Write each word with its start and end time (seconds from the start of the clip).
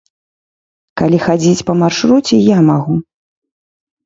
Калі 1.01 1.19
хадзіць 1.25 1.65
па 1.67 1.73
маршруце, 1.83 2.35
я 2.55 2.59
магу. 2.71 2.97